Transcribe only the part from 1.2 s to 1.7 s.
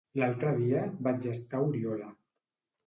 estar a